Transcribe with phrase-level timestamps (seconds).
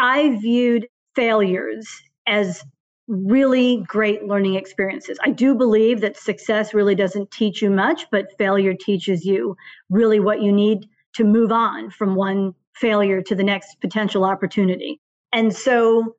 [0.00, 1.86] I viewed failures
[2.26, 2.64] as
[3.06, 5.18] really great learning experiences.
[5.22, 9.56] I do believe that success really doesn't teach you much, but failure teaches you
[9.90, 15.00] really what you need to move on from one failure to the next potential opportunity.
[15.32, 16.14] And so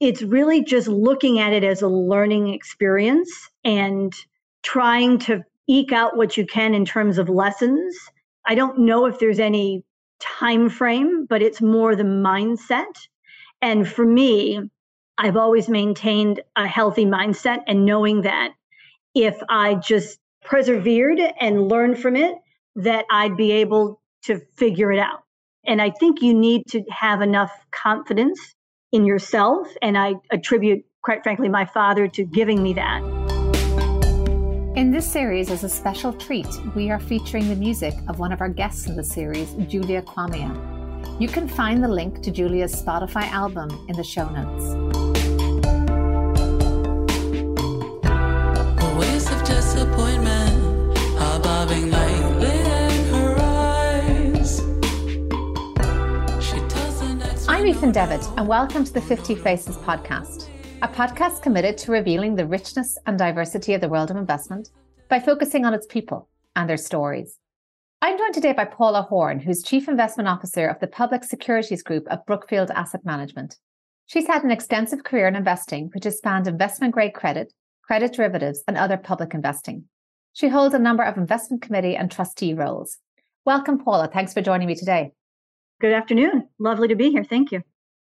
[0.00, 3.30] it's really just looking at it as a learning experience
[3.64, 4.12] and
[4.62, 7.96] trying to eke out what you can in terms of lessons.
[8.46, 9.84] I don't know if there's any
[10.20, 12.92] time frame, but it's more the mindset.
[13.62, 14.60] And for me,
[15.18, 18.52] I've always maintained a healthy mindset and knowing that
[19.14, 22.36] if I just persevered and learned from it,
[22.76, 25.24] that I'd be able to figure it out.
[25.66, 28.54] And I think you need to have enough confidence
[28.92, 29.68] in yourself.
[29.82, 33.02] And I attribute, quite frankly, my father to giving me that.
[34.76, 38.40] In this series, as a special treat, we are featuring the music of one of
[38.40, 40.79] our guests in the series, Julia Kwamya.
[41.20, 44.72] You can find the link to Julia's Spotify album in the show notes.
[57.46, 60.48] I'm Ethan Devitt, and welcome to the 50 Faces podcast,
[60.80, 64.70] a podcast committed to revealing the richness and diversity of the world of investment
[65.10, 67.39] by focusing on its people and their stories.
[68.02, 72.08] I'm joined today by Paula Horn, who's Chief Investment Officer of the Public Securities Group
[72.08, 73.58] of Brookfield Asset Management.
[74.06, 78.62] She's had an extensive career in investing, which has spanned investment grade credit, credit derivatives,
[78.66, 79.84] and other public investing.
[80.32, 82.96] She holds a number of investment committee and trustee roles.
[83.44, 84.08] Welcome, Paula.
[84.10, 85.12] Thanks for joining me today.
[85.78, 86.48] Good afternoon.
[86.58, 87.22] Lovely to be here.
[87.22, 87.60] Thank you.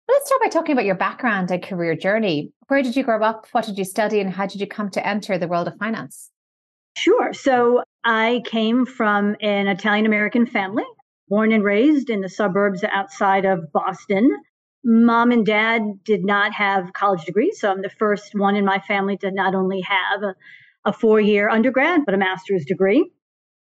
[0.08, 2.52] Let's start by talking about your background and career journey.
[2.70, 3.46] Where did you grow up?
[3.52, 4.20] What did you study?
[4.20, 6.32] And how did you come to enter the world of finance?
[6.98, 7.34] Sure.
[7.34, 10.86] So I came from an Italian American family,
[11.28, 14.30] born and raised in the suburbs outside of Boston.
[14.84, 17.60] Mom and dad did not have college degrees.
[17.60, 20.36] So I'm the first one in my family to not only have a,
[20.86, 23.12] a four year undergrad, but a master's degree.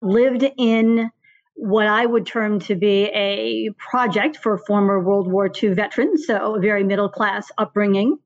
[0.00, 1.08] Lived in
[1.54, 6.56] what I would term to be a project for former World War II veterans, so
[6.56, 8.18] a very middle class upbringing.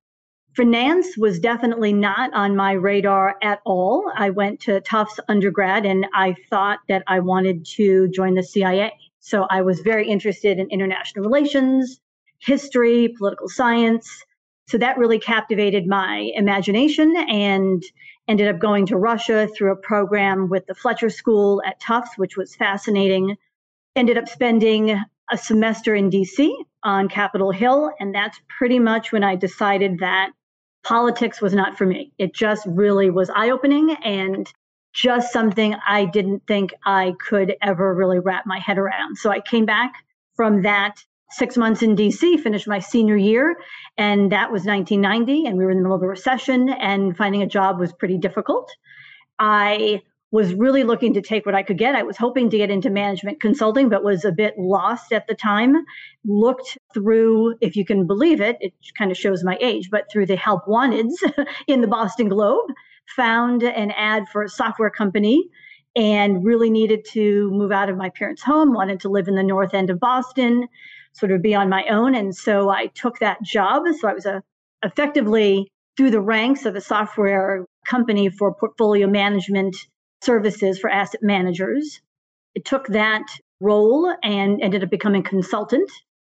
[0.56, 4.10] Finance was definitely not on my radar at all.
[4.16, 8.90] I went to Tufts undergrad and I thought that I wanted to join the CIA.
[9.20, 12.00] So I was very interested in international relations,
[12.38, 14.10] history, political science.
[14.66, 17.82] So that really captivated my imagination and
[18.26, 22.38] ended up going to Russia through a program with the Fletcher School at Tufts, which
[22.38, 23.36] was fascinating.
[23.94, 24.98] Ended up spending
[25.30, 26.50] a semester in DC
[26.82, 27.90] on Capitol Hill.
[28.00, 30.30] And that's pretty much when I decided that
[30.86, 32.12] politics was not for me.
[32.16, 34.50] It just really was eye opening and
[34.92, 39.18] just something I didn't think I could ever really wrap my head around.
[39.18, 39.92] So I came back
[40.36, 40.94] from that
[41.30, 43.56] six months in DC, finished my senior year,
[43.98, 47.42] and that was 1990, and we were in the middle of a recession, and finding
[47.42, 48.70] a job was pretty difficult.
[49.40, 51.94] I was really looking to take what I could get.
[51.94, 55.34] I was hoping to get into management consulting, but was a bit lost at the
[55.34, 55.84] time.
[56.24, 60.26] Looked through, if you can believe it, it kind of shows my age, but through
[60.26, 61.14] the help wanteds
[61.68, 62.70] in the Boston Globe,
[63.14, 65.48] found an ad for a software company
[65.94, 69.42] and really needed to move out of my parents' home, wanted to live in the
[69.42, 70.68] north end of Boston
[71.16, 72.14] sort of be on my own.
[72.14, 73.84] And so I took that job.
[73.98, 74.42] So I was a,
[74.84, 79.76] effectively through the ranks of a software company for portfolio management
[80.26, 82.00] services for asset managers.
[82.54, 83.24] It took that
[83.60, 85.90] role and ended up becoming consultant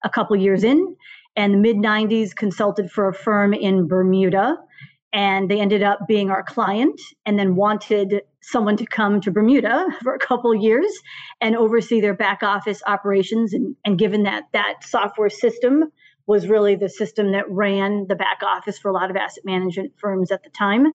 [0.05, 0.95] a couple years in.
[1.35, 4.57] And the mid 90s consulted for a firm in Bermuda
[5.11, 9.87] and they ended up being our client and then wanted someone to come to Bermuda
[10.03, 10.91] for a couple years
[11.41, 15.85] and oversee their back office operations and, and given that that software system
[16.27, 19.91] was really the system that ran the back office for a lot of asset management
[19.97, 20.91] firms at the time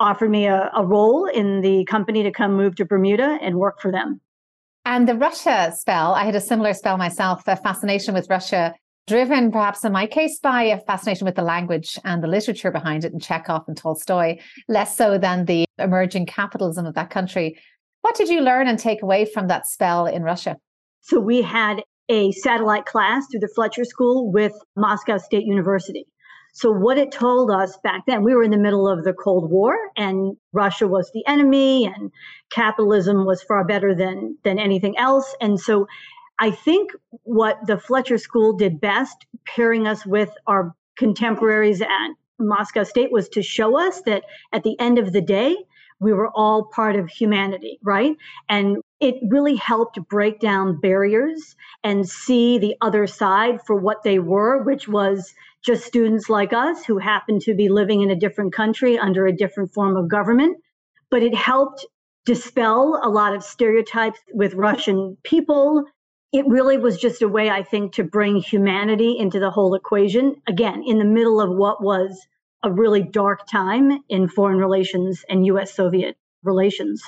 [0.00, 3.80] offered me a, a role in the company to come move to Bermuda and work
[3.80, 4.20] for them.
[4.84, 8.74] And the Russia spell, I had a similar spell myself, a fascination with Russia
[9.06, 13.04] driven perhaps in my case by a fascination with the language and the literature behind
[13.04, 14.38] it and Chekhov and Tolstoy,
[14.68, 17.58] less so than the emerging capitalism of that country.
[18.02, 20.56] What did you learn and take away from that spell in Russia?
[21.00, 26.06] So we had a satellite class through the Fletcher School with Moscow State University.
[26.52, 29.50] So what it told us back then, we were in the middle of the Cold
[29.50, 32.10] War and Russia was the enemy and
[32.50, 35.34] capitalism was far better than than anything else.
[35.40, 35.86] And so
[36.38, 36.92] I think
[37.24, 43.28] what the Fletcher School did best, pairing us with our contemporaries at Moscow State, was
[43.30, 45.54] to show us that at the end of the day,
[46.00, 48.16] we were all part of humanity, right?
[48.48, 54.18] And it really helped break down barriers and see the other side for what they
[54.18, 58.52] were, which was just students like us who happen to be living in a different
[58.52, 60.56] country under a different form of government.
[61.10, 61.86] But it helped
[62.24, 65.84] dispel a lot of stereotypes with Russian people.
[66.32, 70.36] It really was just a way, I think, to bring humanity into the whole equation.
[70.46, 72.26] Again, in the middle of what was
[72.62, 77.02] a really dark time in foreign relations and US Soviet relations.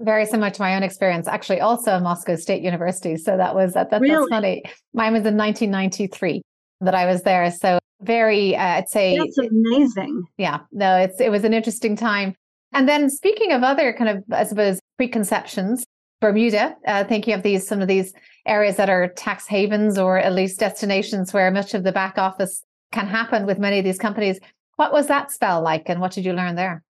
[0.00, 3.16] Very similar to my own experience, actually, also at Moscow State University.
[3.16, 4.16] So that was that, that really?
[4.16, 4.62] that's funny.
[4.92, 6.42] Mine was in 1993
[6.80, 7.50] that I was there.
[7.50, 10.24] So very, uh, I'd say that's amazing.
[10.36, 12.34] Yeah, no, it's it was an interesting time.
[12.72, 15.84] And then speaking of other kind of, I suppose, preconceptions,
[16.20, 18.12] Bermuda, uh, thinking of these some of these
[18.46, 22.62] areas that are tax havens or at least destinations where much of the back office
[22.92, 24.38] can happen with many of these companies.
[24.76, 26.82] What was that spell like, and what did you learn there?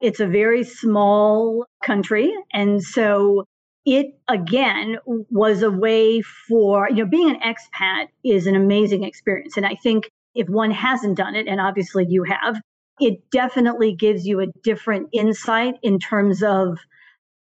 [0.00, 2.32] It's a very small country.
[2.52, 3.44] And so
[3.86, 9.56] it again was a way for, you know, being an expat is an amazing experience.
[9.56, 12.60] And I think if one hasn't done it, and obviously you have,
[13.00, 16.78] it definitely gives you a different insight in terms of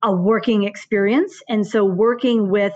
[0.04, 1.42] a working experience.
[1.48, 2.74] And so working with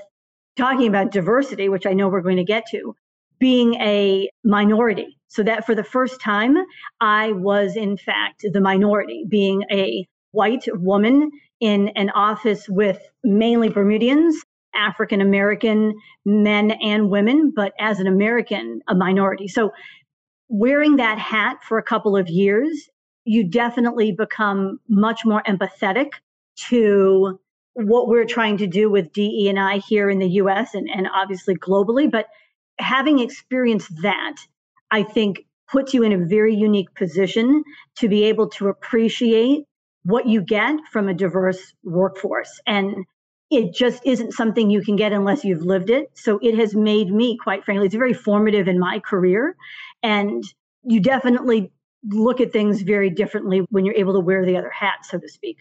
[0.56, 2.96] talking about diversity, which I know we're going to get to,
[3.40, 6.58] being a minority so that for the first time,
[7.00, 13.70] I was in fact the minority, being a white woman in an office with mainly
[13.70, 14.36] Bermudians,
[14.74, 15.96] African American
[16.26, 19.48] men and women, but as an American, a minority.
[19.48, 19.72] So
[20.48, 22.90] wearing that hat for a couple of years,
[23.26, 26.12] you definitely become much more empathetic
[26.70, 27.40] to
[27.74, 31.08] what we're trying to do with DE and I here in the US and, and
[31.14, 32.10] obviously globally.
[32.12, 32.28] But
[32.80, 34.36] having experienced that
[34.92, 37.64] I think puts you in a very unique position
[37.98, 39.66] to be able to appreciate
[40.04, 42.60] what you get from a diverse workforce.
[42.66, 43.06] And
[43.52, 46.12] it just isn't something you can get unless you've lived it.
[46.14, 49.56] So it has made me, quite frankly, it's very formative in my career.
[50.04, 50.44] And
[50.84, 51.72] you definitely
[52.08, 55.28] look at things very differently when you're able to wear the other hat, so to
[55.28, 55.58] speak.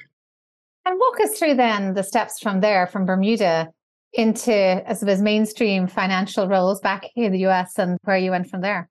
[0.84, 3.68] And walk us through then the steps from there, from Bermuda
[4.12, 8.48] into, as I suppose, mainstream financial roles back in the US and where you went
[8.48, 8.88] from there.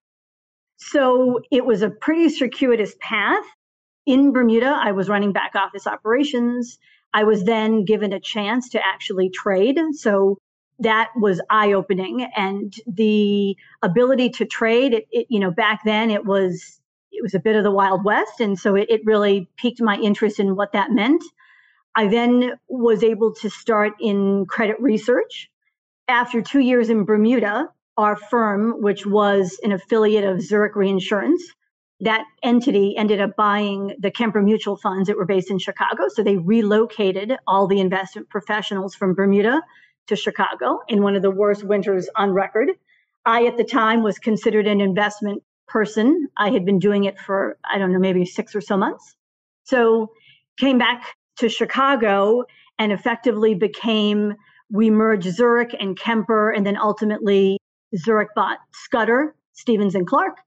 [0.78, 3.44] So it was a pretty circuitous path.
[4.08, 6.80] In Bermuda, I was running back office operations.
[7.14, 9.78] I was then given a chance to actually trade.
[9.92, 10.38] So
[10.80, 12.26] that was eye opening.
[12.36, 16.80] And the ability to trade, it, it, you know, back then it was
[17.12, 18.40] it was a bit of the Wild West.
[18.40, 21.24] And so it, it really piqued my interest in what that meant.
[21.96, 25.50] I then was able to start in credit research.
[26.08, 31.44] After two years in Bermuda, our firm, which was an affiliate of Zurich Reinsurance,
[32.00, 36.08] that entity ended up buying the Kemper mutual funds that were based in Chicago.
[36.10, 39.62] So they relocated all the investment professionals from Bermuda
[40.08, 42.70] to Chicago in one of the worst winters on record.
[43.26, 46.28] I, at the time, was considered an investment person.
[46.38, 49.16] I had been doing it for, I don't know, maybe six or so months.
[49.64, 50.12] So
[50.58, 51.04] came back
[51.40, 52.44] to Chicago
[52.80, 54.36] and effectively became,
[54.70, 57.58] we merged Zurich and Kemper and then ultimately
[57.98, 60.38] Zurich bought Scudder, Stevens and Clark,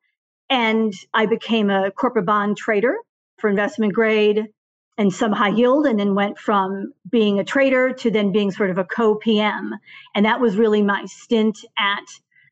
[0.50, 2.97] and I became a corporate bond trader
[3.38, 4.47] for investment grade
[4.99, 8.69] and some high yield, and then went from being a trader to then being sort
[8.69, 9.73] of a co PM.
[10.14, 12.05] And that was really my stint at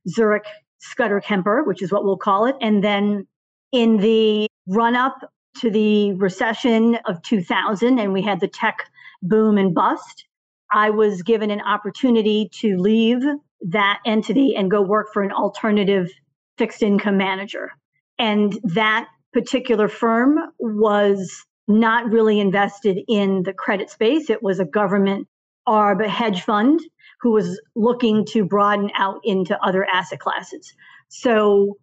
[0.08, 0.46] Zurich
[0.78, 2.56] Scudder Kemper, which is what we'll call it.
[2.62, 3.26] And then
[3.72, 8.88] in the run up to the recession of 2000, and we had the tech
[9.20, 10.24] boom and bust,
[10.72, 13.22] I was given an opportunity to leave
[13.60, 16.10] that entity and go work for an alternative
[16.56, 17.72] fixed income manager.
[18.18, 24.30] And that particular firm was not really invested in the credit space.
[24.30, 25.28] It was a government
[25.68, 26.80] ARB hedge fund
[27.20, 30.72] who was looking to broaden out into other asset classes.
[31.08, 31.76] So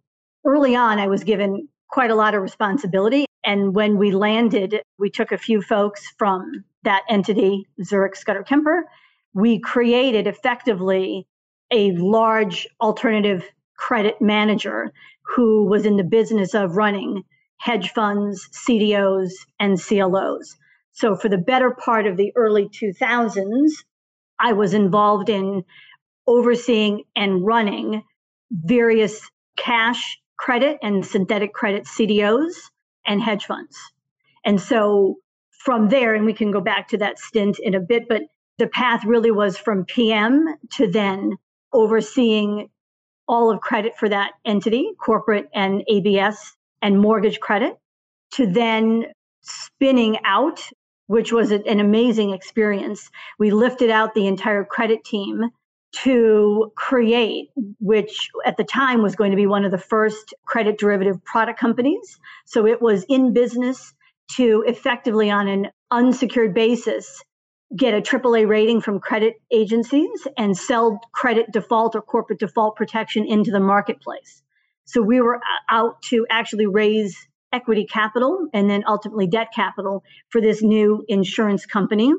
[0.44, 3.26] early on, I was given quite a lot of responsibility.
[3.44, 8.86] And when we landed, we took a few folks from that entity, Zurich Scudder Kemper.
[9.34, 11.26] We created effectively
[11.70, 14.92] a large alternative credit manager
[15.34, 17.22] who was in the business of running
[17.58, 20.56] hedge funds, CDOs, and CLOs.
[20.92, 23.70] So, for the better part of the early 2000s,
[24.38, 25.64] I was involved in
[26.26, 28.02] overseeing and running
[28.50, 32.54] various cash credit and synthetic credit CDOs
[33.06, 33.76] and hedge funds.
[34.44, 35.16] And so,
[35.50, 38.22] from there, and we can go back to that stint in a bit, but
[38.58, 41.36] the path really was from PM to then
[41.72, 42.70] overseeing
[43.28, 47.76] all of credit for that entity, corporate and ABS and mortgage credit,
[48.32, 49.06] to then
[49.42, 50.60] spinning out
[51.06, 53.10] which was an amazing experience.
[53.38, 55.50] We lifted out the entire credit team
[56.02, 60.78] to create, which at the time was going to be one of the first credit
[60.78, 62.18] derivative product companies.
[62.44, 63.94] So it was in business
[64.36, 67.22] to effectively, on an unsecured basis,
[67.74, 73.26] get a AAA rating from credit agencies and sell credit default or corporate default protection
[73.26, 74.42] into the marketplace.
[74.84, 77.16] So we were uh, out to actually raise
[77.52, 82.12] equity capital and then ultimately debt capital for this new insurance company.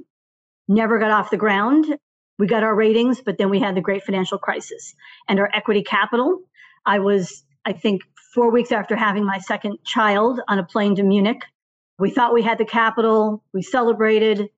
[0.68, 1.86] Never got off the ground.
[2.38, 4.96] We got our ratings, but then we had the great financial crisis
[5.28, 6.42] and our equity capital.
[6.86, 8.02] I was, I think,
[8.34, 11.42] four weeks after having my second child on a plane to Munich.
[12.00, 13.44] We thought we had the capital.
[13.54, 14.50] We celebrated.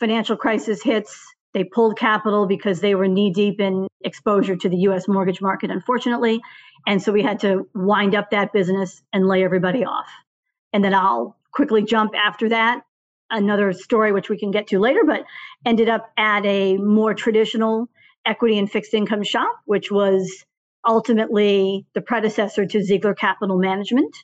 [0.00, 1.34] Financial crisis hits.
[1.52, 5.70] They pulled capital because they were knee deep in exposure to the US mortgage market,
[5.70, 6.40] unfortunately.
[6.86, 10.08] And so we had to wind up that business and lay everybody off.
[10.72, 12.82] And then I'll quickly jump after that.
[13.30, 15.24] Another story, which we can get to later, but
[15.64, 17.88] ended up at a more traditional
[18.26, 20.44] equity and fixed income shop, which was
[20.86, 24.14] ultimately the predecessor to Ziegler Capital Management,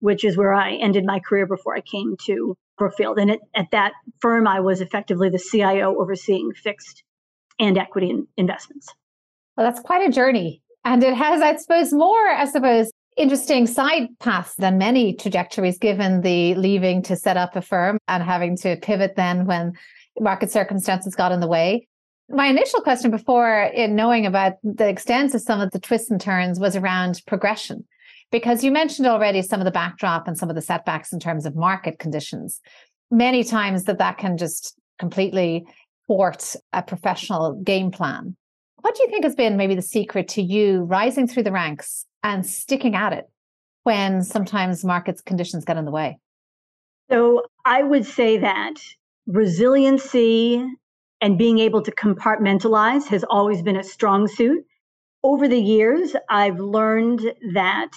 [0.00, 3.18] which is where I ended my career before I came to Brookfield.
[3.18, 7.04] And it, at that firm, I was effectively the CIO overseeing fixed
[7.60, 8.88] and equity investments.
[9.56, 10.62] Well, that's quite a journey.
[10.84, 16.22] And it has, I suppose, more, I suppose, interesting side paths than many trajectories, given
[16.22, 19.74] the leaving to set up a firm and having to pivot then when
[20.18, 21.86] market circumstances got in the way.
[22.30, 26.20] My initial question before in knowing about the extent of some of the twists and
[26.20, 27.84] turns was around progression,
[28.30, 31.46] because you mentioned already some of the backdrop and some of the setbacks in terms
[31.46, 32.60] of market conditions.
[33.10, 35.64] Many times that that can just completely
[36.06, 38.36] thwart a professional game plan.
[38.80, 42.06] What do you think has been maybe the secret to you rising through the ranks
[42.22, 43.26] and sticking at it
[43.82, 46.18] when sometimes markets conditions get in the way?
[47.10, 48.74] So I would say that
[49.26, 50.64] resiliency
[51.20, 54.64] and being able to compartmentalize has always been a strong suit.
[55.22, 57.20] Over the years, I've learned
[57.52, 57.90] that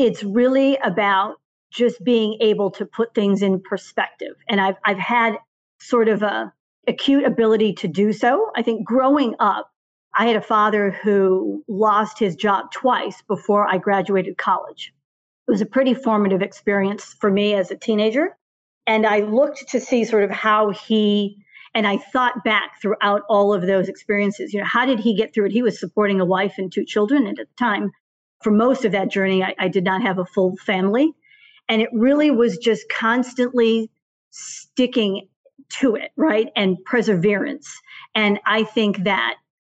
[0.00, 1.36] it's really about
[1.70, 4.34] just being able to put things in perspective.
[4.48, 5.36] And I've I've had
[5.78, 6.52] sort of a
[6.88, 8.50] acute ability to do so.
[8.56, 9.70] I think growing up,
[10.16, 14.92] I had a father who lost his job twice before I graduated college.
[15.46, 18.36] It was a pretty formative experience for me as a teenager.
[18.86, 21.36] And I looked to see sort of how he,
[21.74, 25.32] and I thought back throughout all of those experiences, you know, how did he get
[25.32, 25.52] through it?
[25.52, 27.26] He was supporting a wife and two children.
[27.26, 27.92] And at the time,
[28.40, 31.12] for most of that journey, I, I did not have a full family.
[31.68, 33.90] And it really was just constantly
[34.30, 35.28] sticking
[35.80, 36.48] to it, right?
[36.56, 37.72] And perseverance.
[38.14, 39.36] And I think that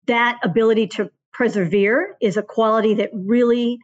[0.07, 3.79] that ability to persevere is a quality that really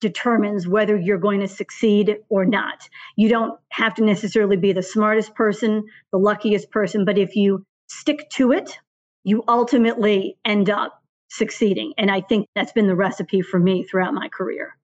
[0.00, 2.88] determines whether you're going to succeed or not.
[3.16, 7.64] You don't have to necessarily be the smartest person, the luckiest person, but if you
[7.88, 8.78] stick to it,
[9.24, 11.92] you ultimately end up succeeding.
[11.98, 14.76] And I think that's been the recipe for me throughout my career.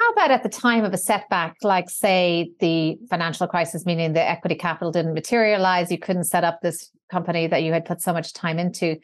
[0.00, 4.28] How about at the time of a setback, like say the financial crisis, meaning the
[4.28, 8.12] equity capital didn't materialize, you couldn't set up this company that you had put so
[8.12, 8.96] much time into?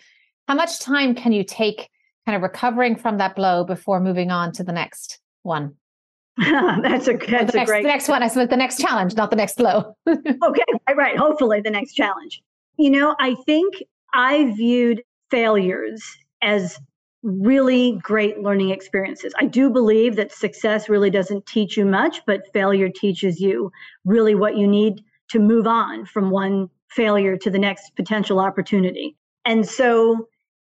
[0.49, 1.89] How much time can you take
[2.27, 5.75] kind of recovering from that blow before moving on to the next one?
[6.37, 7.83] that's a that's the next, great.
[7.83, 9.97] The next one, I suppose, the next challenge, not the next blow.
[10.09, 10.65] okay,
[10.97, 11.17] right.
[11.17, 12.43] Hopefully, the next challenge.
[12.77, 13.75] You know, I think
[14.15, 16.03] I viewed failures
[16.43, 16.79] as
[17.23, 19.35] really great learning experiences.
[19.39, 23.73] I do believe that success really doesn't teach you much, but failure teaches you
[24.05, 29.17] really what you need to move on from one failure to the next potential opportunity.
[29.45, 30.29] And so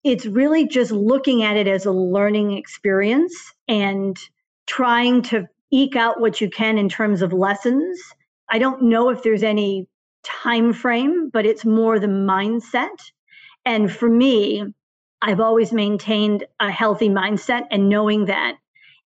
[0.04, 3.36] it's really just looking at it as a learning experience
[3.68, 4.18] and
[4.66, 8.00] trying to eke out what you can in terms of lessons.
[8.50, 9.88] I don't know if there's any
[10.24, 13.12] time frame, but it's more the mindset.
[13.66, 14.64] And for me,
[15.22, 18.56] I've always maintained a healthy mindset and knowing that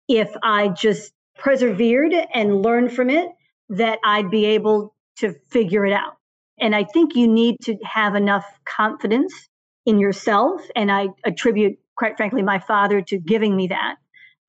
[0.07, 3.29] if I just persevered and learned from it,
[3.69, 6.17] that I'd be able to figure it out.
[6.59, 9.33] And I think you need to have enough confidence
[9.85, 10.61] in yourself.
[10.75, 13.95] And I attribute, quite frankly, my father to giving me that.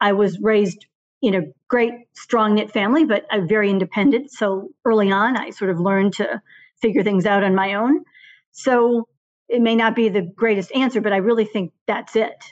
[0.00, 0.86] I was raised
[1.22, 4.30] in a great, strong knit family, but I'm very independent.
[4.32, 6.40] So early on, I sort of learned to
[6.80, 8.04] figure things out on my own.
[8.52, 9.06] So
[9.50, 12.44] it may not be the greatest answer, but I really think that's it.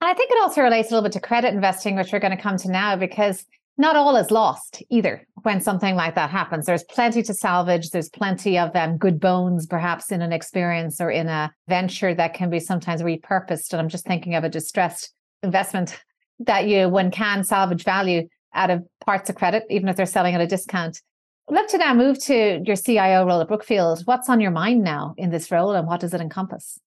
[0.00, 2.42] I think it also relates a little bit to credit investing, which we're going to
[2.42, 3.44] come to now, because
[3.76, 6.66] not all is lost either when something like that happens.
[6.66, 7.90] There's plenty to salvage.
[7.90, 12.34] There's plenty of um, good bones, perhaps in an experience or in a venture that
[12.34, 13.72] can be sometimes repurposed.
[13.72, 15.12] And I'm just thinking of a distressed
[15.44, 16.00] investment
[16.40, 20.34] that you, one can salvage value out of parts of credit, even if they're selling
[20.34, 21.00] at a discount.
[21.48, 24.02] To now move to your CIO role at Brookfield.
[24.06, 26.78] What's on your mind now in this role and what does it encompass?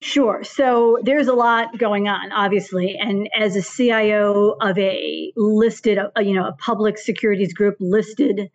[0.00, 0.44] Sure.
[0.44, 6.22] So there's a lot going on, obviously, and as a CIO of a listed, a,
[6.22, 8.50] you know, a public securities group, listed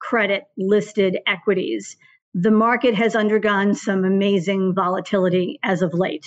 [0.00, 1.96] credit, listed equities,
[2.34, 6.26] the market has undergone some amazing volatility as of late,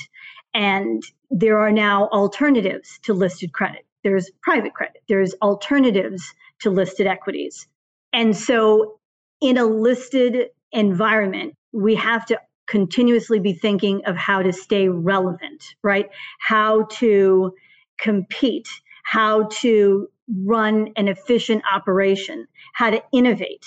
[0.54, 3.86] and there are now alternatives to listed credit.
[4.04, 5.02] There's private credit.
[5.08, 7.68] There's alternatives to listed equities,
[8.16, 8.98] and so
[9.42, 15.76] in a listed environment, we have to continuously be thinking of how to stay relevant,
[15.84, 16.10] right?
[16.40, 17.54] How to
[18.00, 18.70] compete,
[19.04, 20.08] how to
[20.46, 23.66] run an efficient operation, how to innovate.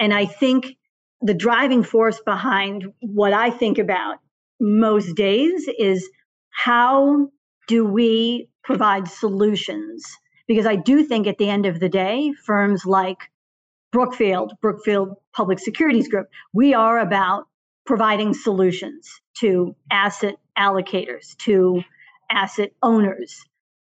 [0.00, 0.76] And I think
[1.22, 4.16] the driving force behind what I think about
[4.60, 6.10] most days is
[6.50, 7.28] how
[7.68, 10.04] do we provide solutions?
[10.48, 13.30] Because I do think at the end of the day, firms like
[13.96, 17.46] Brookfield, Brookfield Public Securities Group, we are about
[17.86, 21.82] providing solutions to asset allocators, to
[22.30, 23.42] asset owners,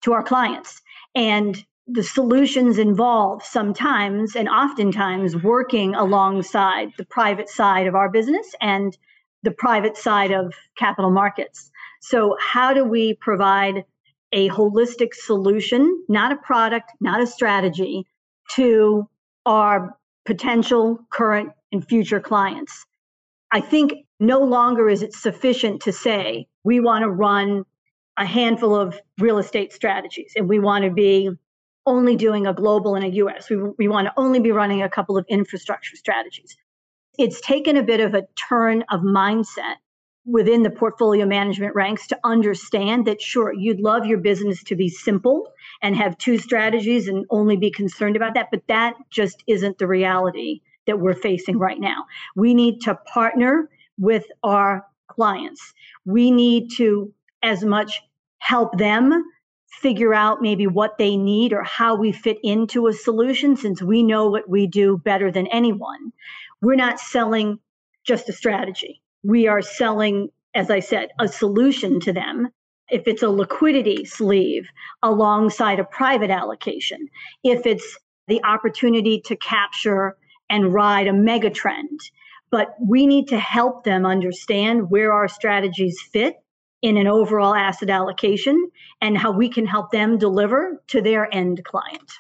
[0.03, 0.83] to our clients.
[1.15, 8.53] And the solutions involve sometimes and oftentimes working alongside the private side of our business
[8.62, 8.95] and
[9.41, 11.71] the private side of capital markets.
[12.01, 13.85] So, how do we provide
[14.31, 18.05] a holistic solution, not a product, not a strategy,
[18.51, 19.09] to
[19.46, 22.86] our potential current and future clients?
[23.52, 27.64] I think no longer is it sufficient to say we want to run
[28.18, 31.30] a handful of real estate strategies and we want to be
[31.86, 33.50] only doing a global and a US.
[33.50, 36.56] We, we want to only be running a couple of infrastructure strategies.
[37.18, 39.75] It's taken a bit of a turn of mindset
[40.25, 44.90] within the portfolio management ranks to understand that sure, you'd love your business to be
[44.90, 49.77] simple and have two strategies and only be concerned about that, but that just isn't
[49.77, 52.05] the reality that we're facing right now.
[52.36, 55.74] We need to partner with our clients.
[56.05, 58.01] We need to, as much,
[58.39, 59.24] help them
[59.82, 64.03] figure out maybe what they need or how we fit into a solution since we
[64.03, 66.12] know what we do better than anyone.
[66.62, 67.59] We're not selling
[68.03, 69.01] just a strategy.
[69.24, 72.50] We are selling, as I said, a solution to them.
[72.89, 74.67] If it's a liquidity sleeve
[75.01, 77.07] alongside a private allocation,
[77.43, 80.17] if it's the opportunity to capture
[80.50, 82.00] and ride a mega trend.
[82.51, 86.35] But we need to help them understand where our strategies fit
[86.81, 88.69] in an overall asset allocation
[89.01, 92.11] and how we can help them deliver to their end client.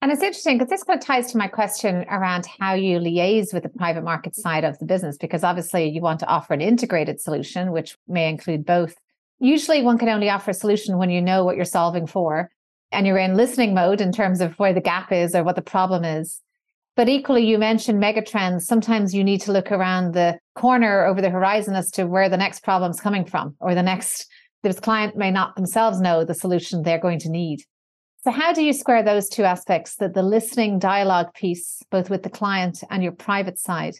[0.00, 3.54] And it's interesting because this kind of ties to my question around how you liaise
[3.54, 6.60] with the private market side of the business, because obviously you want to offer an
[6.60, 8.96] integrated solution, which may include both.
[9.44, 12.50] Usually one can only offer a solution when you know what you're solving for
[12.90, 15.60] and you're in listening mode in terms of where the gap is or what the
[15.60, 16.40] problem is.
[16.96, 18.62] But equally, you mentioned megatrends.
[18.62, 22.38] Sometimes you need to look around the corner over the horizon as to where the
[22.38, 24.28] next problem is coming from, or the next,
[24.62, 27.60] this client may not themselves know the solution they're going to need.
[28.22, 32.22] So, how do you square those two aspects that the listening dialogue piece, both with
[32.22, 33.96] the client and your private side,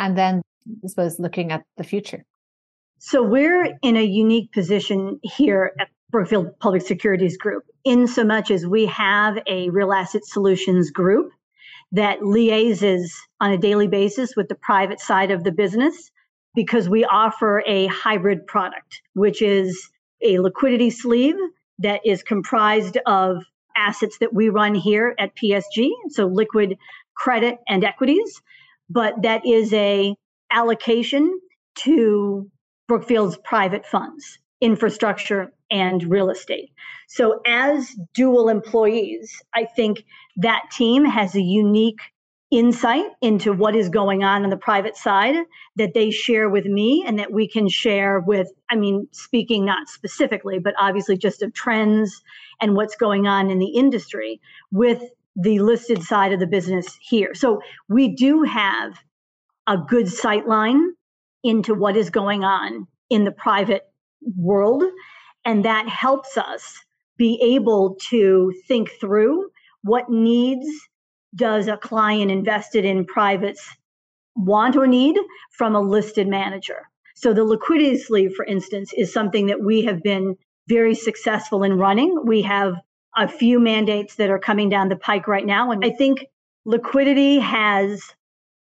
[0.00, 0.42] and then,
[0.84, 2.24] I suppose, looking at the future?
[3.02, 8.50] So, we're in a unique position here at Brookfield Public Securities Group, in so much
[8.50, 11.32] as we have a real asset solutions group
[11.92, 13.10] that liaises
[13.40, 16.10] on a daily basis with the private side of the business
[16.54, 19.88] because we offer a hybrid product, which is
[20.22, 21.36] a liquidity sleeve
[21.78, 23.42] that is comprised of
[23.78, 26.76] assets that we run here at PSG, so liquid
[27.16, 28.42] credit and equities,
[28.90, 30.14] but that is a
[30.52, 31.40] allocation
[31.76, 32.50] to
[32.90, 36.72] Brookfield's private funds, infrastructure and real estate.
[37.06, 40.04] So, as dual employees, I think
[40.38, 42.00] that team has a unique
[42.50, 45.36] insight into what is going on on the private side
[45.76, 49.88] that they share with me and that we can share with i mean speaking not
[49.88, 52.20] specifically but obviously just of trends
[52.60, 54.40] and what's going on in the industry
[54.72, 55.00] with
[55.36, 58.98] the listed side of the business here so we do have
[59.68, 60.92] a good sight line
[61.42, 63.82] into what is going on in the private
[64.36, 64.84] world
[65.44, 66.78] and that helps us
[67.16, 69.50] be able to think through
[69.82, 70.66] what needs
[71.34, 73.68] does a client invested in privates
[74.36, 75.16] want or need
[75.52, 76.88] from a listed manager.
[77.14, 80.36] So the liquidity sleeve, for instance, is something that we have been
[80.68, 82.22] very successful in running.
[82.24, 82.74] We have
[83.16, 85.72] a few mandates that are coming down the pike right now.
[85.72, 86.24] And I think
[86.64, 88.02] liquidity has,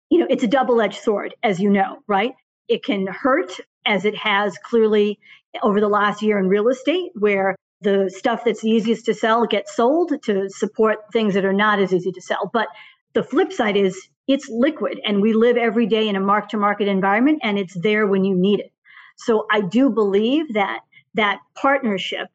[0.09, 2.33] you know, it's a double edged sword, as you know, right?
[2.71, 5.19] It can hurt, as it has clearly
[5.61, 9.45] over the last year in real estate, where the stuff that's the easiest to sell
[9.45, 12.49] gets sold to support things that are not as easy to sell.
[12.53, 12.69] But
[13.13, 16.57] the flip side is it's liquid and we live every day in a mark to
[16.57, 18.71] market environment and it's there when you need it.
[19.17, 20.79] So I do believe that
[21.15, 22.27] that partnership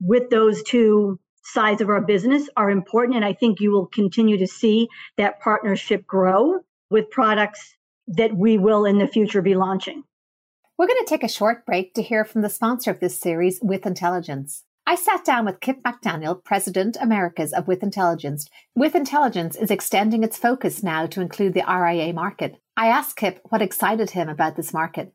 [0.00, 3.16] with those two sides of our business are important.
[3.16, 7.74] And I think you will continue to see that partnership grow with products
[8.10, 10.02] that we will in the future be launching.
[10.76, 13.60] We're going to take a short break to hear from the sponsor of this series,
[13.62, 14.64] With Intelligence.
[14.84, 18.48] I sat down with Kip McDaniel, President Americas of With Intelligence.
[18.74, 22.56] With Intelligence is extending its focus now to include the RIA market.
[22.76, 25.12] I asked Kip what excited him about this market.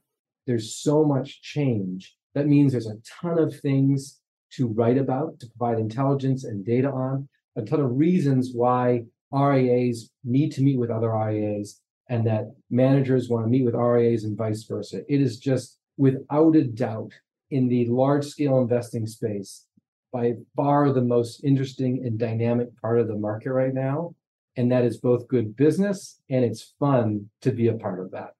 [0.47, 2.15] There's so much change.
[2.33, 4.21] That means there's a ton of things
[4.53, 7.27] to write about, to provide intelligence and data on,
[7.57, 9.03] a ton of reasons why
[9.33, 14.23] RIAs need to meet with other RIAs and that managers want to meet with RIAs
[14.23, 15.01] and vice versa.
[15.07, 17.11] It is just without a doubt
[17.51, 19.65] in the large scale investing space
[20.11, 24.15] by far the most interesting and dynamic part of the market right now.
[24.57, 28.31] And that is both good business and it's fun to be a part of that.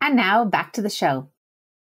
[0.00, 1.30] And now back to the show.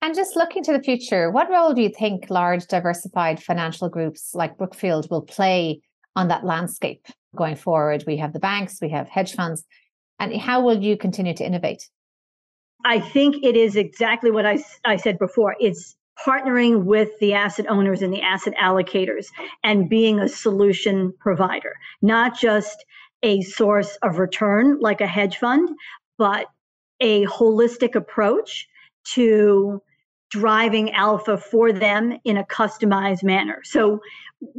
[0.01, 4.31] And just looking to the future, what role do you think large diversified financial groups
[4.35, 5.81] like Brookfield will play
[6.14, 7.05] on that landscape
[7.37, 8.05] going forward?
[8.07, 9.64] We have the banks, we have hedge funds.
[10.18, 11.88] And how will you continue to innovate?
[12.85, 15.57] I think it is exactly what I, I said before.
[15.61, 19.26] It's partnering with the asset owners and the asset allocators
[19.62, 22.85] and being a solution provider, not just
[23.22, 25.68] a source of return like a hedge fund,
[26.16, 26.46] but
[27.00, 28.68] a holistic approach
[29.04, 29.81] to
[30.31, 33.61] driving alpha for them in a customized manner.
[33.64, 34.00] So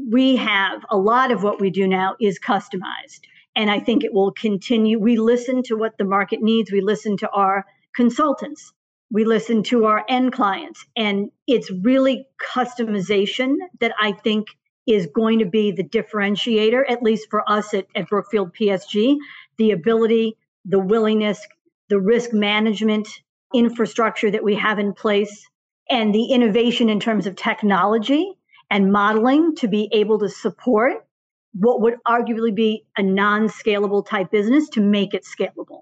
[0.10, 3.22] we have a lot of what we do now is customized.
[3.60, 4.98] And I think it will continue.
[4.98, 8.72] We listen to what the market needs, we listen to our consultants,
[9.12, 10.86] we listen to our end clients.
[10.96, 14.48] And it's really customization that I think
[14.88, 19.18] is going to be the differentiator, at least for us at, at Brookfield PSG,
[19.58, 21.46] the ability, the willingness,
[21.90, 23.10] the risk management
[23.54, 25.50] infrastructure that we have in place
[25.90, 28.32] and the innovation in terms of technology
[28.70, 31.06] and modeling to be able to support
[31.54, 35.82] what would arguably be a non scalable type business to make it scalable.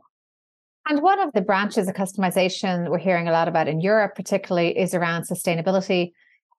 [0.90, 4.78] And one of the branches of customization we're hearing a lot about in Europe, particularly,
[4.78, 6.12] is around sustainability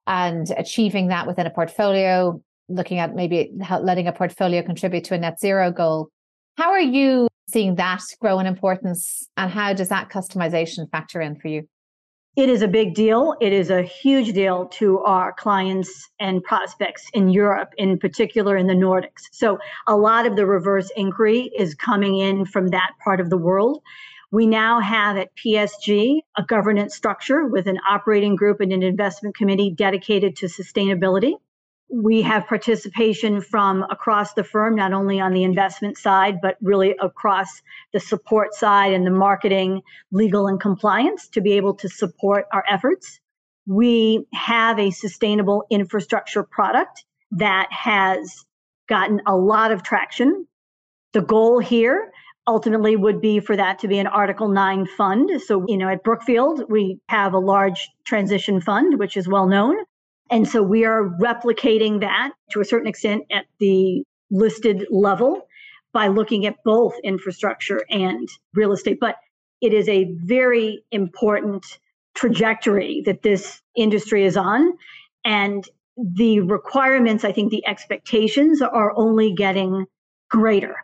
[0.05, 5.17] and achieving that within a portfolio, looking at maybe letting a portfolio contribute to a
[5.17, 6.09] net zero goal.
[6.57, 11.35] How are you seeing that grow in importance and how does that customization factor in
[11.35, 11.67] for you?
[12.39, 13.35] It is a big deal.
[13.41, 18.65] It is a huge deal to our clients and prospects in Europe, in particular in
[18.65, 19.27] the Nordics.
[19.33, 23.37] So, a lot of the reverse inquiry is coming in from that part of the
[23.37, 23.81] world.
[24.31, 29.35] We now have at PSG a governance structure with an operating group and an investment
[29.35, 31.33] committee dedicated to sustainability
[31.91, 36.95] we have participation from across the firm, not only on the investment side, but really
[37.01, 37.61] across
[37.93, 42.63] the support side and the marketing, legal, and compliance to be able to support our
[42.69, 43.19] efforts.
[43.65, 48.45] We have a sustainable infrastructure product that has
[48.87, 50.47] gotten a lot of traction.
[51.13, 52.11] The goal here
[52.47, 55.41] ultimately would be for that to be an Article 9 fund.
[55.41, 59.75] So, you know, at Brookfield, we have a large transition fund, which is well known.
[60.31, 65.47] And so we are replicating that to a certain extent at the listed level
[65.91, 68.99] by looking at both infrastructure and real estate.
[68.99, 69.15] But
[69.61, 71.65] it is a very important
[72.13, 74.73] trajectory that this industry is on.
[75.25, 79.85] And the requirements, I think the expectations are only getting
[80.29, 80.75] greater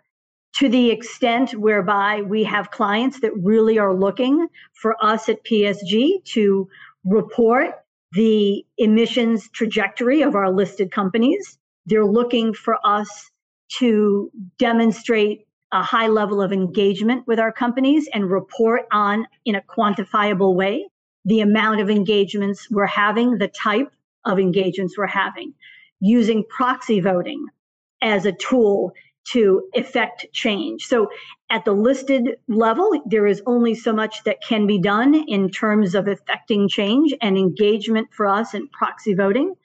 [0.55, 6.23] to the extent whereby we have clients that really are looking for us at PSG
[6.23, 6.67] to
[7.03, 7.75] report
[8.15, 11.57] the emissions trajectory of our listed companies.
[11.85, 13.29] They're looking for us
[13.77, 19.61] to demonstrate a high level of engagement with our companies and report on in a
[19.61, 20.87] quantifiable way
[21.25, 23.91] the amount of engagements we're having, the type
[24.25, 25.53] of engagements we're having,
[25.99, 27.47] using proxy voting
[28.01, 28.93] as a tool
[29.31, 30.85] to effect change.
[30.85, 31.09] So
[31.49, 35.95] at the listed level, there is only so much that can be done in terms
[35.95, 39.55] of effecting change and engagement for us and proxy voting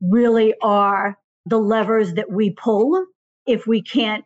[0.00, 3.06] really are the levers that we pull.
[3.46, 4.24] If we can't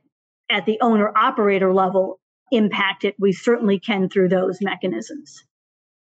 [0.51, 5.45] at the owner operator level impact it, we certainly can through those mechanisms.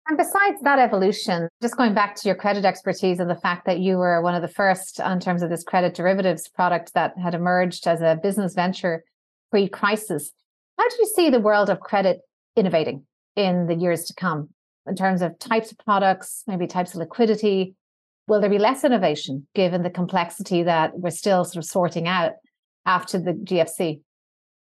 [0.08, 3.80] And besides that evolution, just going back to your credit expertise and the fact that
[3.80, 7.36] you were one of the first in terms of this credit derivatives product that had
[7.36, 9.04] emerged as a business venture
[9.52, 10.32] pre crisis,
[10.78, 12.22] how do you see the world of credit
[12.56, 14.50] innovating in the years to come
[14.88, 17.76] in terms of types of products, maybe types of liquidity?
[18.28, 22.34] Will there be less innovation given the complexity that we're still sort of sorting out
[22.86, 24.02] after the GFC?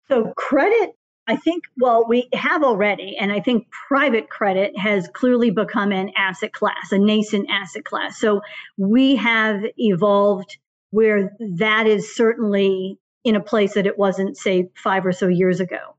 [0.07, 0.94] So, credit
[1.27, 6.11] I think, well, we have already, and I think private credit has clearly become an
[6.15, 8.19] asset class, a nascent asset class.
[8.19, 8.41] So
[8.77, 10.57] we have evolved
[10.91, 15.59] where that is certainly in a place that it wasn't, say, five or so years
[15.59, 15.95] ago.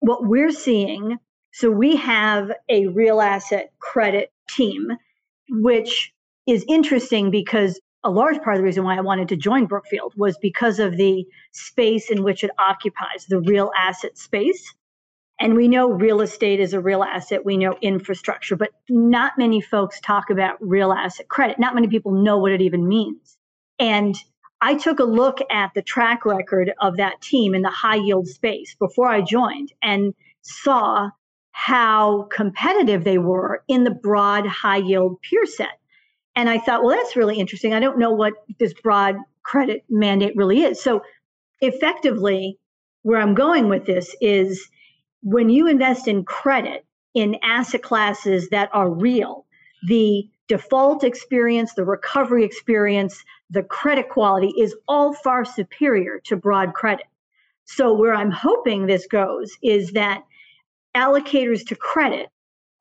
[0.00, 1.16] What we're seeing,
[1.52, 4.88] so we have a real asset credit team,
[5.48, 6.12] which
[6.46, 10.14] is interesting because a large part of the reason why I wanted to join Brookfield
[10.16, 14.72] was because of the space in which it occupies, the real asset space.
[15.40, 17.44] And we know real estate is a real asset.
[17.44, 21.58] We know infrastructure, but not many folks talk about real asset credit.
[21.58, 23.36] Not many people know what it even means.
[23.80, 24.16] And
[24.60, 28.28] I took a look at the track record of that team in the high yield
[28.28, 31.10] space before I joined and saw
[31.50, 35.80] how competitive they were in the broad high yield peer set.
[36.36, 37.72] And I thought, well, that's really interesting.
[37.72, 40.82] I don't know what this broad credit mandate really is.
[40.82, 41.02] So,
[41.60, 42.58] effectively,
[43.02, 44.68] where I'm going with this is
[45.22, 49.46] when you invest in credit in asset classes that are real,
[49.88, 56.74] the default experience, the recovery experience, the credit quality is all far superior to broad
[56.74, 57.06] credit.
[57.64, 60.22] So, where I'm hoping this goes is that
[60.94, 62.28] allocators to credit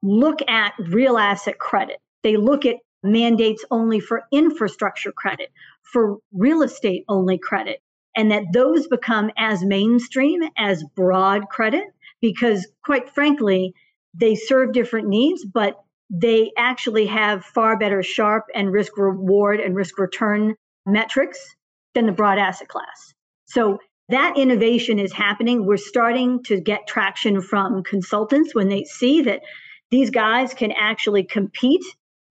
[0.03, 1.99] look at real asset credit.
[2.23, 5.51] They look at mandates only for infrastructure credit,
[5.83, 7.81] for real estate only credit,
[8.15, 11.85] and that those become as mainstream as broad credit
[12.21, 13.73] because, quite frankly,
[14.13, 15.75] they serve different needs, but
[16.09, 21.55] they actually have far better Sharpe and risk reward and risk return metrics
[21.93, 23.13] than the broad asset class.
[23.45, 25.65] So that innovation is happening.
[25.65, 29.41] We're starting to get traction from consultants when they see that
[29.89, 31.83] these guys can actually compete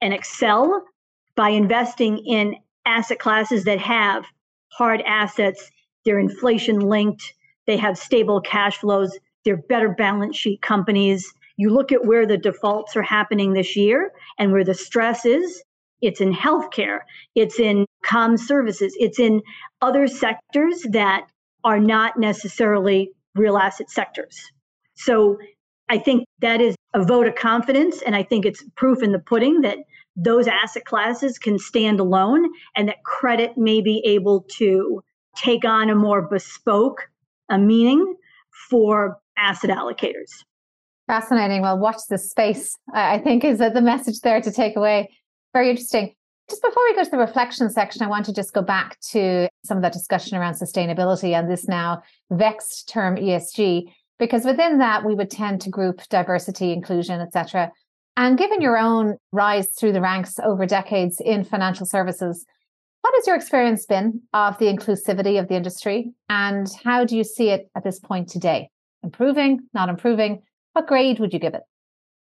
[0.04, 0.84] and excel
[1.34, 4.26] by investing in asset classes that have
[4.68, 5.70] hard assets,
[6.04, 7.32] they're inflation linked,
[7.66, 11.32] they have stable cash flows, they're better balance sheet companies.
[11.56, 15.62] You look at where the defaults are happening this year and where the stress is,
[16.02, 17.00] it's in healthcare,
[17.34, 19.40] it's in com services, it's in
[19.80, 21.26] other sectors that
[21.64, 24.38] are not necessarily real asset sectors.
[24.96, 25.38] So
[25.88, 28.02] I think that is a vote of confidence.
[28.02, 29.78] And I think it's proof in the pudding that
[30.16, 35.02] those asset classes can stand alone and that credit may be able to
[35.36, 37.08] take on a more bespoke
[37.48, 38.14] a meaning
[38.70, 40.30] for asset allocators.
[41.06, 41.60] Fascinating.
[41.60, 45.10] Well, watch this space, I think, is the message there to take away.
[45.52, 46.14] Very interesting.
[46.48, 49.48] Just before we go to the reflection section, I want to just go back to
[49.64, 53.84] some of that discussion around sustainability and this now vexed term ESG,
[54.18, 57.72] because within that we would tend to group diversity, inclusion, etc.
[58.16, 62.46] And given your own rise through the ranks over decades in financial services,
[63.00, 66.12] what has your experience been of the inclusivity of the industry?
[66.28, 68.70] And how do you see it at this point today?
[69.02, 70.42] Improving, not improving?
[70.72, 71.62] What grade would you give it?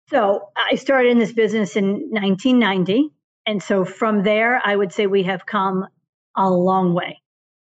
[0.09, 3.11] So I started in this business in 1990.
[3.47, 5.87] And so from there, I would say we have come
[6.37, 7.21] a long way.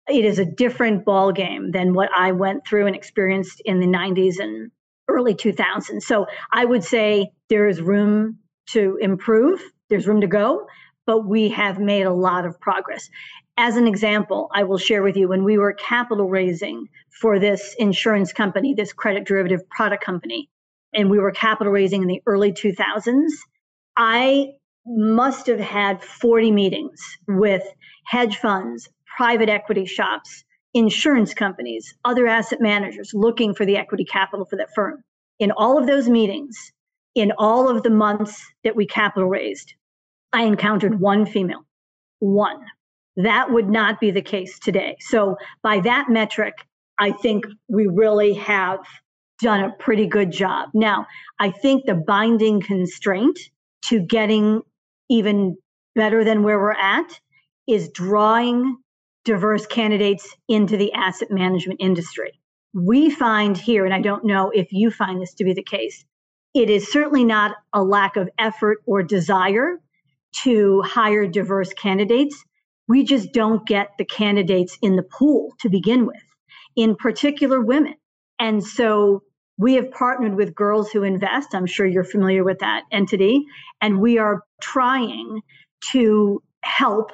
[0.09, 3.87] It is a different ball game than what I went through and experienced in the
[3.87, 4.71] 90s and
[5.09, 6.03] early 2000s.
[6.03, 8.39] So I would say there is room
[8.71, 10.67] to improve, there's room to go,
[11.07, 13.09] but we have made a lot of progress.
[13.57, 16.87] As an example, I will share with you when we were capital raising
[17.21, 20.49] for this insurance company, this credit derivative product company,
[20.95, 23.31] and we were capital raising in the early 2000s,
[23.97, 24.53] I
[24.87, 27.63] must have had 40 meetings with
[28.05, 30.45] hedge funds, private equity shops,
[30.79, 35.03] insurance companies, other asset managers looking for the equity capital for that firm.
[35.41, 36.73] In all of those meetings,
[37.17, 39.75] in all of the months that we capital raised,
[40.33, 41.65] I encountered one female,
[42.21, 42.61] one.
[43.17, 44.97] That would not be the case today.
[45.01, 46.55] So, by that metric,
[47.01, 48.79] I think we really have
[49.41, 50.69] done a pretty good job.
[50.75, 51.07] Now,
[51.41, 53.37] I think the binding constraint
[53.87, 54.63] to getting
[55.11, 55.57] even
[55.97, 57.19] better than where we're at
[57.67, 58.77] is drawing
[59.29, 62.33] diverse candidates into the asset management industry.
[62.73, 66.03] We find here, and I don't know if you find this to be the case,
[66.55, 69.81] it is certainly not a lack of effort or desire
[70.45, 72.43] to hire diverse candidates.
[72.89, 76.25] We just don't get the candidates in the pool to begin with,
[76.75, 77.97] in particular women.
[78.39, 79.25] And so
[79.59, 81.55] we have partnered with Girls Who Invest.
[81.55, 83.45] I'm sure you're familiar with that entity.
[83.83, 85.43] And we are trying
[85.93, 87.11] to help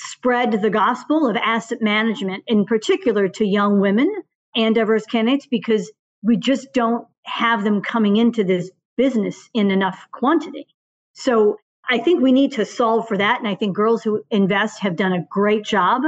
[0.00, 4.10] spread the gospel of asset management, in particular to young women
[4.56, 5.90] and diverse candidates, because
[6.22, 10.66] we just don't have them coming into this business in enough quantity.
[11.12, 11.56] So
[11.88, 13.38] I think we need to solve for that.
[13.38, 16.02] And I think Girls Who Invest have done a great job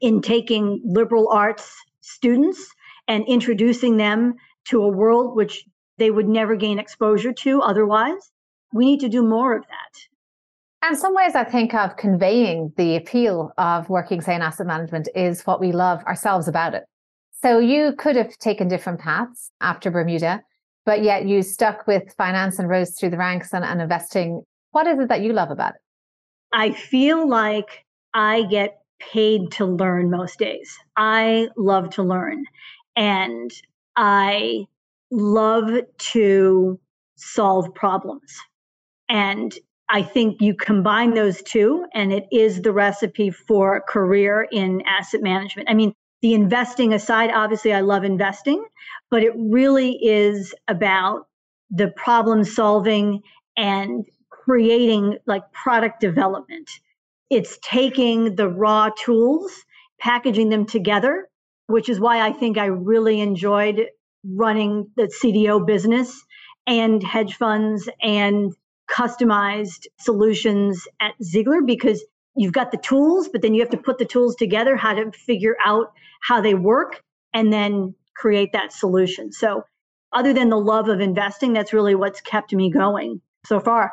[0.00, 2.72] in taking liberal arts students
[3.08, 4.34] and introducing them
[4.66, 5.64] to a world which
[5.98, 8.30] they would never gain exposure to otherwise.
[8.72, 10.09] We need to do more of that.
[10.82, 15.08] And some ways I think of conveying the appeal of working, say, in asset management
[15.14, 16.84] is what we love ourselves about it.
[17.42, 20.42] So you could have taken different paths after Bermuda,
[20.86, 24.42] but yet you stuck with finance and rose through the ranks and, and investing.
[24.72, 25.80] What is it that you love about it?
[26.52, 30.76] I feel like I get paid to learn most days.
[30.96, 32.44] I love to learn
[32.96, 33.50] and
[33.96, 34.64] I
[35.10, 36.80] love to
[37.16, 38.34] solve problems.
[39.08, 39.54] And
[39.92, 44.82] I think you combine those two, and it is the recipe for a career in
[44.86, 45.68] asset management.
[45.68, 48.64] I mean, the investing aside, obviously, I love investing,
[49.10, 51.26] but it really is about
[51.70, 53.22] the problem solving
[53.56, 56.70] and creating like product development.
[57.28, 59.52] It's taking the raw tools,
[59.98, 61.28] packaging them together,
[61.66, 63.86] which is why I think I really enjoyed
[64.24, 66.24] running the CDO business
[66.66, 68.52] and hedge funds and
[68.90, 72.04] customized solutions at Ziegler because
[72.36, 75.10] you've got the tools, but then you have to put the tools together, how to
[75.12, 79.32] figure out how they work, and then create that solution.
[79.32, 79.62] So,
[80.12, 83.92] other than the love of investing, that's really what's kept me going so far.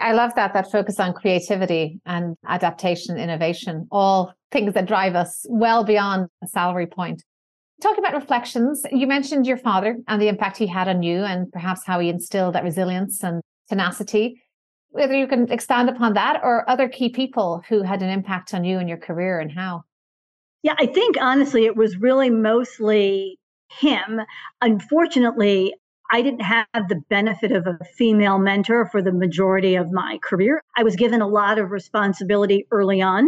[0.00, 5.46] I love that, that focus on creativity and adaptation, innovation, all things that drive us
[5.48, 7.22] well beyond a salary point.
[7.82, 8.84] Talking about reflections.
[8.90, 12.08] You mentioned your father and the impact he had on you, and perhaps how he
[12.08, 13.42] instilled that resilience and
[13.72, 14.42] tenacity.
[14.90, 18.64] Whether you can expand upon that or other key people who had an impact on
[18.64, 19.84] you and your career and how.
[20.62, 23.38] Yeah, I think honestly, it was really mostly
[23.80, 24.20] him.
[24.60, 25.74] Unfortunately,
[26.10, 30.60] I didn't have the benefit of a female mentor for the majority of my career.
[30.76, 33.26] I was given a lot of responsibility early on.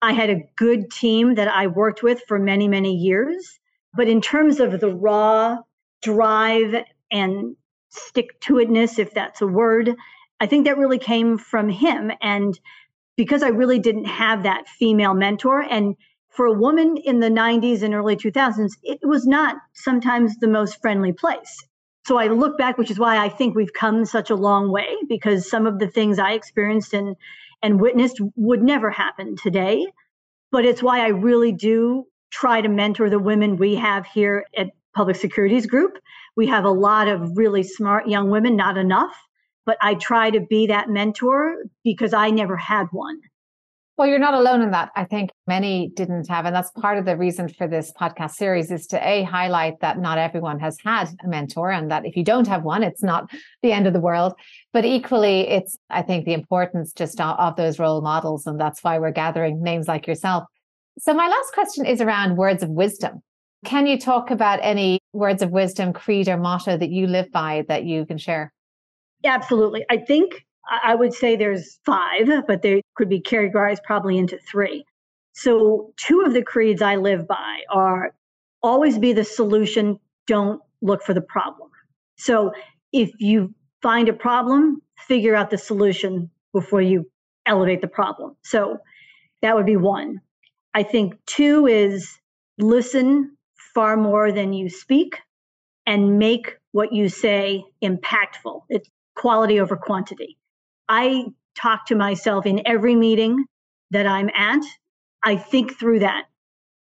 [0.00, 3.60] I had a good team that I worked with for many, many years.
[3.94, 5.58] But in terms of the raw
[6.02, 7.56] drive and
[7.94, 9.94] stick to itness, if that's a word.
[10.40, 12.10] I think that really came from him.
[12.20, 12.58] And
[13.16, 15.96] because I really didn't have that female mentor, and
[16.30, 20.80] for a woman in the 90s and early 2000s, it was not sometimes the most
[20.82, 21.64] friendly place.
[22.06, 24.94] So I look back, which is why I think we've come such a long way,
[25.08, 27.16] because some of the things I experienced and,
[27.62, 29.86] and witnessed would never happen today.
[30.50, 34.70] But it's why I really do try to mentor the women we have here at
[34.94, 35.98] Public Securities Group
[36.36, 39.14] we have a lot of really smart young women, not enough,
[39.66, 43.20] but I try to be that mentor because I never had one.
[43.96, 44.90] Well, you're not alone in that.
[44.96, 46.46] I think many didn't have.
[46.46, 50.00] And that's part of the reason for this podcast series is to A, highlight that
[50.00, 53.30] not everyone has had a mentor and that if you don't have one, it's not
[53.62, 54.32] the end of the world.
[54.72, 58.48] But equally, it's, I think, the importance just of, of those role models.
[58.48, 60.42] And that's why we're gathering names like yourself.
[60.98, 63.22] So, my last question is around words of wisdom.
[63.64, 67.64] Can you talk about any words of wisdom, creed, or motto that you live by
[67.68, 68.52] that you can share?
[69.24, 69.84] Absolutely.
[69.90, 74.84] I think I would say there's five, but they could be categorized probably into three.
[75.32, 78.14] So, two of the creeds I live by are
[78.62, 81.70] always be the solution, don't look for the problem.
[82.16, 82.52] So,
[82.92, 87.10] if you find a problem, figure out the solution before you
[87.46, 88.36] elevate the problem.
[88.42, 88.78] So,
[89.42, 90.20] that would be one.
[90.72, 92.18] I think two is
[92.58, 93.36] listen
[93.74, 95.18] far more than you speak
[95.86, 98.62] and make what you say impactful.
[98.68, 100.38] It's quality over quantity.
[100.88, 101.26] I
[101.60, 103.44] talk to myself in every meeting
[103.90, 104.62] that I'm at.
[105.22, 106.24] I think through that.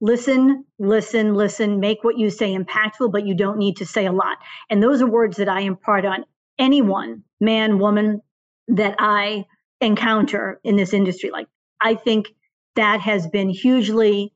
[0.00, 4.12] Listen, listen, listen, make what you say impactful, but you don't need to say a
[4.12, 4.38] lot.
[4.68, 6.24] And those are words that I impart on
[6.58, 8.20] anyone, man, woman,
[8.68, 9.44] that I
[9.80, 11.30] encounter in this industry.
[11.30, 11.46] Like,
[11.80, 12.28] I think
[12.74, 14.32] that has been hugely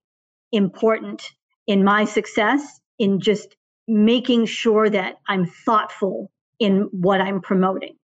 [0.52, 1.32] important
[1.66, 3.56] in my success in just
[3.88, 7.96] making sure that I'm thoughtful in what I'm promoting.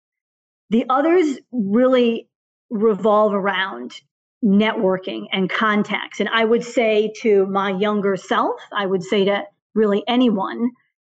[0.71, 2.29] The others really
[2.71, 4.01] revolve around
[4.45, 6.21] networking and contacts.
[6.21, 9.45] And I would say to my younger self, I would say to
[9.75, 10.71] really anyone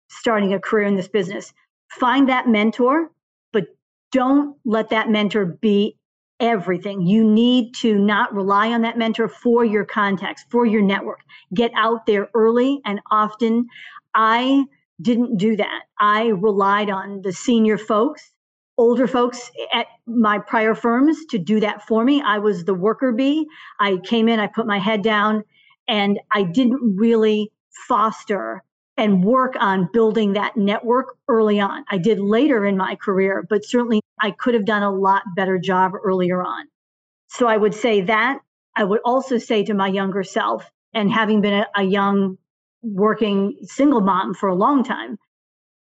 [0.09, 1.53] starting a career in this business,
[1.91, 3.11] find that mentor,
[3.53, 3.67] but
[4.13, 5.96] don't let that mentor be
[6.41, 7.01] everything.
[7.03, 11.21] You need to not rely on that mentor for your contacts, for your network.
[11.55, 13.67] Get out there early and often.
[14.15, 14.65] I
[15.01, 15.83] didn't do that.
[15.99, 18.33] I relied on the senior folks,
[18.79, 22.23] older folks at my prior firms to do that for me.
[22.25, 23.47] I was the worker bee.
[23.81, 25.45] I came in, I put my head down,
[25.89, 27.53] and I didn't really
[27.89, 28.63] foster
[28.97, 31.85] and work on building that network early on.
[31.91, 35.59] I did later in my career, but certainly I could have done a lot better
[35.59, 36.67] job earlier on.
[37.29, 38.39] So I would say that.
[38.75, 42.39] I would also say to my younger self, and having been a, a young
[42.83, 45.19] working single mom for a long time,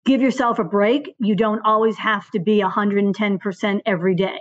[0.05, 1.14] give yourself a break.
[1.19, 4.41] You don't always have to be 110% every day.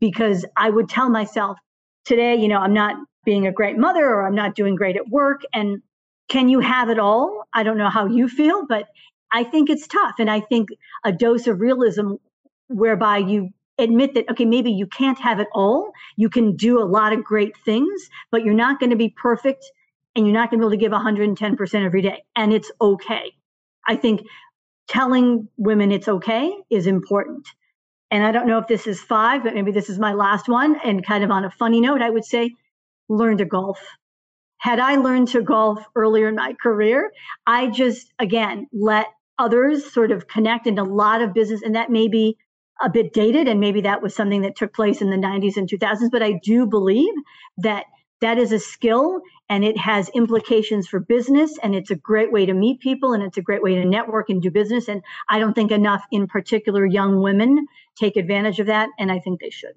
[0.00, 1.58] Because I would tell myself
[2.04, 5.08] today, you know, I'm not being a great mother or I'm not doing great at
[5.08, 5.42] work.
[5.52, 5.82] And
[6.28, 7.44] can you have it all?
[7.52, 8.88] I don't know how you feel, but
[9.32, 10.14] I think it's tough.
[10.18, 10.70] And I think
[11.04, 12.14] a dose of realism
[12.68, 15.92] whereby you admit that, okay, maybe you can't have it all.
[16.16, 19.64] You can do a lot of great things, but you're not going to be perfect
[20.14, 22.24] and you're not going to be able to give 110% every day.
[22.34, 23.32] And it's okay.
[23.86, 24.22] I think
[24.88, 27.46] telling women it's okay is important.
[28.10, 30.76] And I don't know if this is five, but maybe this is my last one.
[30.82, 32.54] And kind of on a funny note, I would say
[33.08, 33.78] learn to golf.
[34.58, 37.12] Had I learned to golf earlier in my career,
[37.46, 39.06] I just, again, let
[39.38, 41.62] others sort of connect in a lot of business.
[41.62, 42.36] And that may be
[42.82, 43.48] a bit dated.
[43.48, 46.10] And maybe that was something that took place in the 90s and 2000s.
[46.10, 47.12] But I do believe
[47.58, 47.84] that
[48.20, 52.46] that is a skill and it has implications for business and it's a great way
[52.46, 55.38] to meet people and it's a great way to network and do business and i
[55.38, 59.50] don't think enough in particular young women take advantage of that and i think they
[59.50, 59.74] should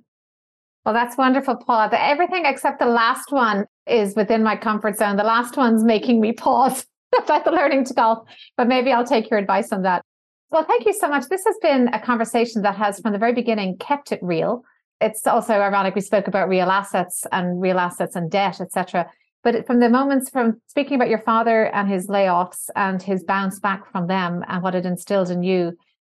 [0.85, 1.89] well that's wonderful paula.
[1.93, 5.17] Everything except the last one is within my comfort zone.
[5.17, 6.85] The last one's making me pause
[7.17, 8.27] about the learning to golf
[8.57, 10.03] but maybe i'll take your advice on that.
[10.49, 11.27] Well thank you so much.
[11.29, 14.63] This has been a conversation that has from the very beginning kept it real.
[14.99, 19.09] It's also ironic we spoke about real assets and real assets and debt, etc.
[19.43, 23.59] But from the moments from speaking about your father and his layoffs and his bounce
[23.59, 25.75] back from them and what it instilled in you,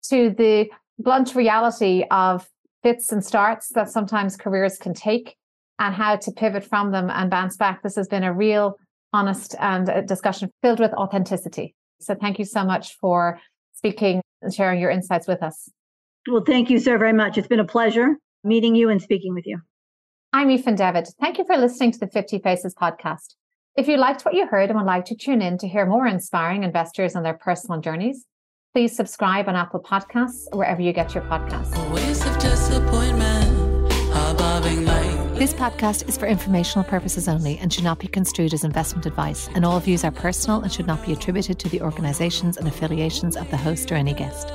[0.10, 2.48] to the blunt reality of
[2.84, 5.36] fits and starts that sometimes careers can take
[5.80, 7.82] and how to pivot from them and bounce back.
[7.82, 8.78] This has been a real,
[9.14, 11.76] honest and a discussion filled with authenticity.
[12.00, 13.40] So thank you so much for
[13.74, 15.70] speaking and sharing your insights with us.
[16.30, 17.38] Well, thank you so very much.
[17.38, 19.60] It's been a pleasure meeting you and speaking with you.
[20.34, 21.10] I'm Aoifinn Devitt.
[21.20, 23.36] Thank you for listening to the 50 Faces podcast.
[23.76, 26.08] If you liked what you heard and would like to tune in to hear more
[26.08, 28.26] inspiring investors on their personal journeys,
[28.74, 31.76] please subscribe on Apple Podcasts or wherever you get your podcasts.
[35.42, 39.50] This podcast is for informational purposes only and should not be construed as investment advice,
[39.56, 43.36] and all views are personal and should not be attributed to the organizations and affiliations
[43.36, 44.50] of the host or any guest.